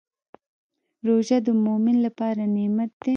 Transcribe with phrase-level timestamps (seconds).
[1.07, 3.09] روژه د مؤمن لپاره نعمت دی.